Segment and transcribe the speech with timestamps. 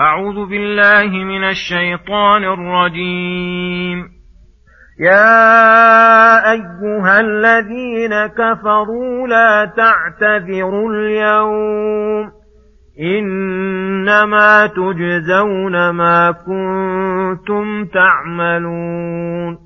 [0.00, 4.08] أعوذ بالله من الشيطان الرجيم.
[5.00, 12.30] يا أيها الذين كفروا لا تعتذروا اليوم.
[13.00, 19.65] إنما تجزون ما كنتم تعملون.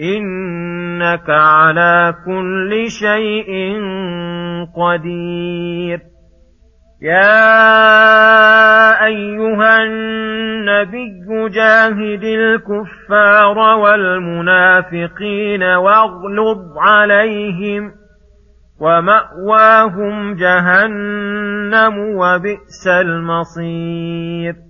[0.00, 3.80] إنك على كل شيء
[4.76, 6.00] قدير.
[7.02, 7.44] يا
[9.04, 17.92] أيها النبي جاهد الكفار والمنافقين واغلظ عليهم
[18.80, 24.69] ومأواهم جهنم وبئس المصير.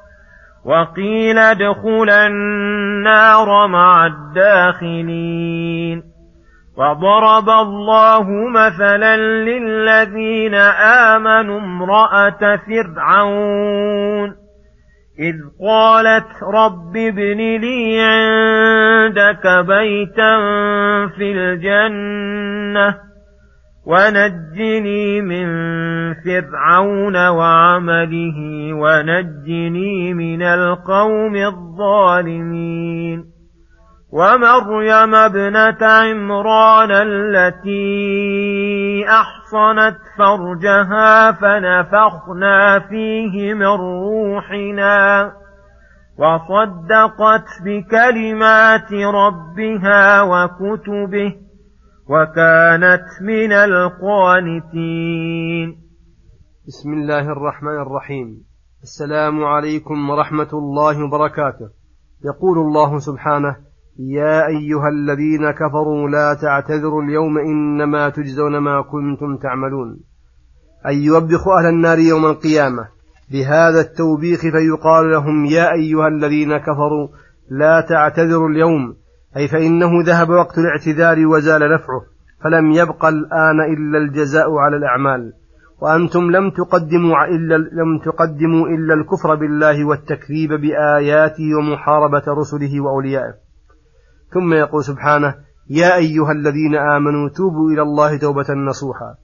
[0.65, 6.03] وقيل ادخلا النار مع الداخلين.
[6.77, 10.55] وضرب الله مثلا للذين
[11.15, 14.35] آمنوا امرأة فرعون.
[15.19, 15.35] إذ
[15.67, 20.37] قالت رب ابن لي عندك بيتا
[21.17, 23.10] في الجنة.
[23.85, 25.47] ونجني من
[26.13, 28.37] فرعون وعمله
[28.73, 33.25] ونجني من القوم الظالمين
[34.11, 37.85] ومريم ابنة عمران التي
[39.09, 45.31] أحصنت فرجها فنفخنا فيه من روحنا
[46.17, 51.35] وصدقت بكلمات ربها وكتبه
[52.09, 54.97] وكانت من القانتين.
[56.67, 58.43] بسم الله الرحمن الرحيم.
[58.83, 61.69] السلام عليكم ورحمة الله وبركاته.
[62.25, 63.55] يقول الله سبحانه
[63.99, 69.99] يا أيها الذين كفروا لا تعتذروا اليوم إنما تجزون ما كنتم تعملون.
[70.87, 72.87] أي يوبخ أهل النار يوم القيامة.
[73.31, 77.07] بهذا التوبيخ فيقال لهم يا أيها الذين كفروا
[77.51, 78.95] لا تعتذروا اليوم
[79.37, 82.01] أي فإنه ذهب وقت الاعتذار وزال نفعه
[82.43, 85.33] فلم يبق الآن إلا الجزاء على الأعمال.
[85.81, 93.33] وأنتم لم تقدموا إلا لم تقدموا إلا الكفر بالله والتكذيب بآياته ومحاربة رسله وأوليائه.
[94.33, 95.35] ثم يقول سبحانه
[95.69, 99.15] يا أيها الذين آمنوا توبوا إلى الله توبة نصوحا.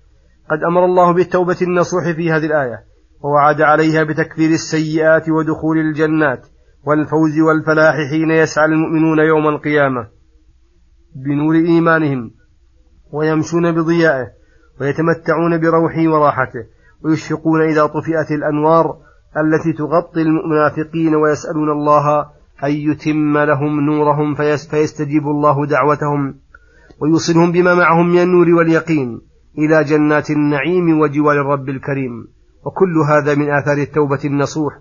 [0.51, 2.83] قد أمر الله بالتوبة النصوح في هذه الآية
[3.23, 6.47] ووعد عليها بتكفير السيئات ودخول الجنات.
[6.87, 10.07] والفوز والفلاح حين يسعى المؤمنون يوم القيامة
[11.15, 12.31] بنور إيمانهم
[13.13, 14.27] ويمشون بضيائه
[14.81, 16.63] ويتمتعون بروحه وراحته
[17.03, 18.97] ويشفقون إذا طفئت الأنوار
[19.37, 22.19] التي تغطي المنافقين ويسألون الله
[22.63, 24.35] أن يتم لهم نورهم
[24.69, 26.35] فيستجيب الله دعوتهم
[27.01, 29.21] ويوصلهم بما معهم من النور واليقين
[29.57, 32.27] إلى جنات النعيم وجوار الرب الكريم.
[32.65, 34.73] وكل هذا من آثار التوبة النصوح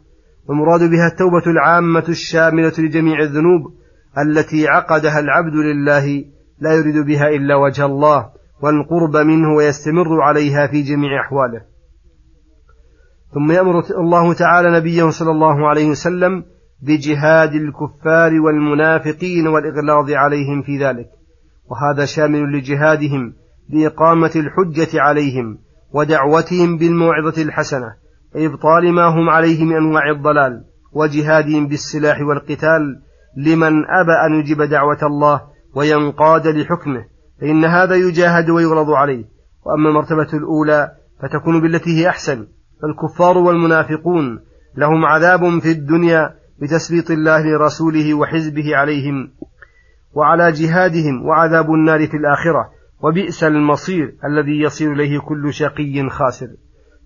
[0.48, 3.72] والمراد بها التوبة العامة الشاملة لجميع الذنوب
[4.18, 6.24] التي عقدها العبد لله
[6.58, 8.30] لا يريد بها إلا وجه الله
[8.62, 11.60] والقرب منه ويستمر عليها في جميع أحواله.
[13.34, 16.44] ثم يأمر الله تعالى نبيه صلى الله عليه وسلم
[16.82, 21.06] بجهاد الكفار والمنافقين والإغلاظ عليهم في ذلك.
[21.70, 23.32] وهذا شامل لجهادهم
[23.68, 25.58] بإقامة الحجة عليهم
[25.92, 28.05] ودعوتهم بالموعظة الحسنة.
[28.36, 33.00] وإبطال ما هم عليه من أنواع الضلال وجهادهم بالسلاح والقتال
[33.36, 35.42] لمن أبى أن يجيب دعوة الله
[35.74, 37.04] وينقاد لحكمه
[37.40, 39.24] فإن هذا يجاهد ويغلظ عليه.
[39.66, 40.92] وأما المرتبة الأولى
[41.22, 42.46] فتكون بالتي هي أحسن
[42.82, 44.40] فالكفار والمنافقون
[44.76, 49.30] لهم عذاب في الدنيا بتسليط الله لرسوله وحزبه عليهم
[50.12, 52.70] وعلى جهادهم وعذاب النار في الآخرة
[53.02, 56.48] وبئس المصير الذي يصير إليه كل شقي خاسر.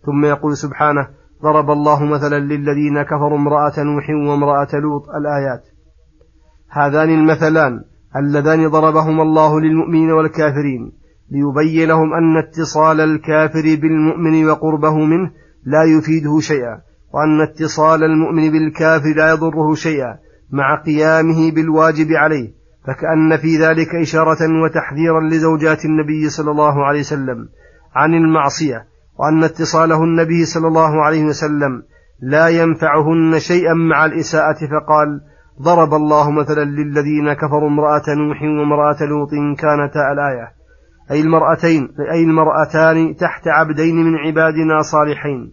[0.07, 5.65] ثم يقول سبحانه ضرب الله مثلا للذين كفروا امرأة نوح وامرأة لوط الآيات.
[6.71, 7.81] هذان المثلان
[8.17, 10.93] اللذان ضربهما الله للمؤمنين والكافرين
[11.31, 15.31] ليبين لهم أن اتصال الكافر بالمؤمن وقربه منه
[15.65, 16.81] لا يفيده شيئا
[17.15, 20.19] وأن اتصال المؤمن بالكافر لا يضره شيئا
[20.51, 22.53] مع قيامه بالواجب عليه
[22.87, 27.49] فكأن في ذلك إشارة وتحذيرا لزوجات النبي صلى الله عليه وسلم
[27.95, 28.87] عن المعصية.
[29.21, 31.83] وأن اتصالهن به صلى الله عليه وسلم
[32.23, 35.21] لا ينفعهن شيئا مع الإساءة فقال
[35.63, 40.53] ضرب الله مثلا للذين كفروا امرأة نوح وامرأة لوط كانتا الآية.
[41.11, 45.53] أي المرأتين أي المرأتان تحت عبدين من عبادنا صالحين.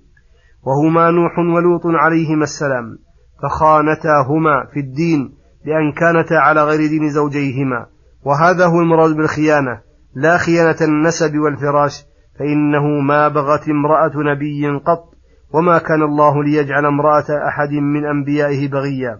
[0.63, 2.97] وهما نوح ولوط عليهما السلام.
[3.43, 5.33] فخانتاهما في الدين
[5.65, 7.85] لأن كانتا على غير دين زوجيهما.
[8.23, 9.81] وهذا هو المراد بالخيانة.
[10.15, 12.06] لا خيانة النسب والفراش
[12.39, 15.17] فإنه ما بغت امرأة نبي قط
[15.53, 19.19] وما كان الله ليجعل امرأة أحد من أنبيائه بغيا.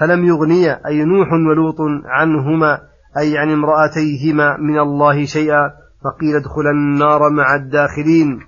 [0.00, 2.80] فلم يغنيا أي نوح ولوط عنهما
[3.18, 5.72] أي عن امرأتيهما من الله شيئا
[6.04, 8.40] فقيل ادخلا النار مع الداخلين.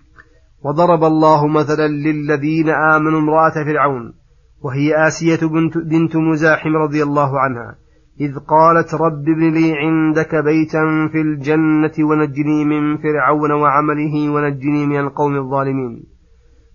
[0.64, 4.14] وضرب الله مثلا للذين آمنوا امرأة فرعون
[4.62, 7.74] وهي آسية بنت, بنت مزاحم رضي الله عنها.
[8.20, 15.00] إذ قالت رب ابن لي عندك بيتا في الجنة ونجني من فرعون وعمله ونجني من
[15.00, 16.04] القوم الظالمين.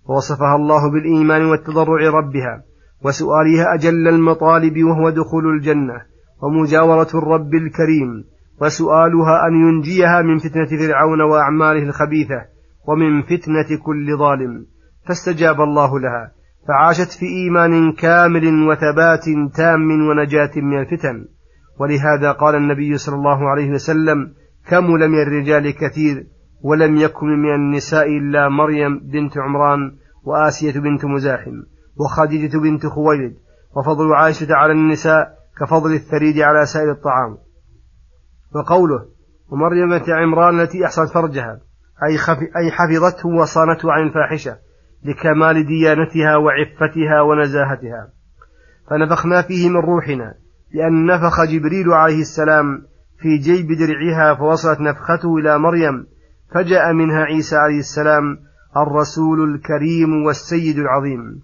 [0.08, 2.62] ووصفها الله بالإيمان والتضرع ربها
[3.04, 6.02] وسؤالها أجل المطالب وهو دخول الجنة
[6.42, 8.24] ومجاورة الرب الكريم
[8.60, 12.40] وسؤالها أن ينجيها من فتنة فرعون وأعماله الخبيثة
[12.88, 14.66] ومن فتنة كل ظالم.
[15.08, 16.32] فاستجاب الله لها
[16.68, 19.24] فعاشت في إيمان كامل وثبات
[19.54, 21.33] تام ونجاة من الفتن.
[21.80, 24.34] ولهذا قال النبي صلى الله عليه وسلم
[24.68, 26.26] كمل من الرجال كثير
[26.62, 31.62] ولم يكن من النساء إلا مريم بنت عمران وآسية بنت مزاحم
[32.00, 33.34] وخديجة بنت خويلد
[33.76, 37.38] وفضل عائشة على النساء كفضل الثريد على سائر الطعام.
[38.54, 39.06] وقوله
[39.48, 41.60] ومريم بنت عمران التي أحصنت فرجها
[42.02, 42.14] أي,
[42.56, 44.56] أي حفظته وصانته عن الفاحشة
[45.04, 48.12] لكمال ديانتها وعفتها ونزاهتها.
[48.90, 50.34] فنفخنا فيه من روحنا.
[50.74, 52.82] لأن نفخ جبريل عليه السلام
[53.18, 56.06] في جيب درعها فوصلت نفخته إلى مريم
[56.54, 58.38] فجاء منها عيسى عليه السلام
[58.76, 61.42] الرسول الكريم والسيد العظيم.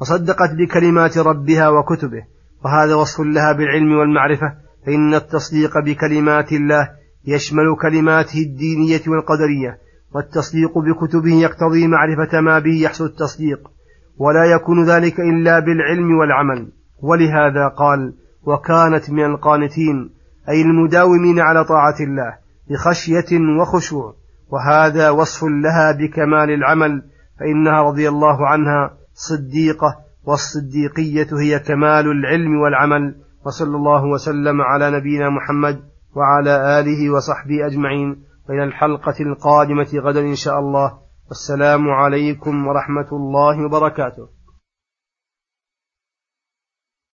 [0.00, 2.22] وصدقت بكلمات ربها وكتبه
[2.64, 4.54] وهذا وصف لها بالعلم والمعرفة
[4.86, 6.88] فإن التصديق بكلمات الله
[7.26, 9.78] يشمل كلماته الدينية والقدرية
[10.14, 13.70] والتصديق بكتبه يقتضي معرفة ما به يحصل التصديق
[14.18, 16.72] ولا يكون ذلك إلا بالعلم والعمل.
[17.04, 18.14] ولهذا قال
[18.46, 20.10] وكانت من القانتين
[20.48, 22.38] أي المداومين على طاعة الله
[22.70, 24.14] بخشية وخشوع.
[24.48, 27.02] وهذا وصف لها بكمال العمل
[27.40, 33.14] فإنها رضي الله عنها صديقة والصديقية هي كمال العلم والعمل.
[33.46, 35.80] وصلى الله وسلم على نبينا محمد
[36.16, 38.24] وعلى آله وصحبه أجمعين.
[38.48, 40.98] وإلى الحلقة القادمة غدا إن شاء الله.
[41.28, 44.33] والسلام عليكم ورحمة الله وبركاته.